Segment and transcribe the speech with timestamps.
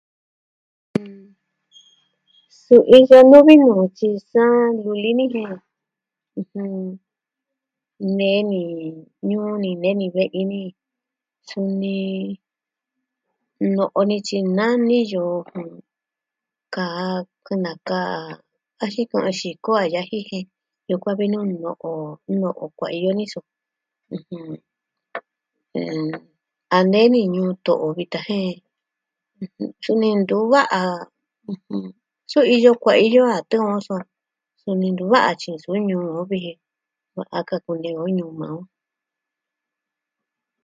[2.61, 4.45] Suu iyo nuvi nuu tyi sa
[4.83, 5.53] luli ni jen,
[6.39, 6.71] ɨjɨn...
[8.17, 8.61] nee ni
[9.29, 10.61] ñuu ni nee ni ve'i ni.
[11.49, 11.95] Suni,
[13.75, 15.25] no'o nityi na niyo jo,
[16.75, 17.09] kaa
[17.45, 18.15] ku nakaa,
[18.83, 20.45] a jin kɨ'ɨn xii koo a yaji jen
[20.89, 21.89] yukuan vu nuu no'o,
[22.39, 23.39] no'o kue'e ni so,
[24.15, 26.05] ɨjɨn...
[26.75, 28.55] a nee ni ñuu to'o vitan jen
[29.81, 30.79] tyu ni ntu va'a,
[32.29, 33.95] tyu iyo kuaiyo a tu'un a o so,
[34.61, 36.53] suni ntu va'a tyi suu ñuu o viji
[37.15, 38.61] va a kaku nee o ñuu maa o.